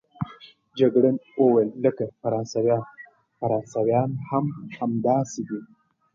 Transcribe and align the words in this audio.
جګړن 0.79 1.15
وویل: 1.41 1.69
لکه 1.85 2.03
فرانسویان، 2.21 2.83
فرانسویان 3.39 4.09
هم 4.27 4.45
همداسې 4.77 5.41
دي. 5.47 5.59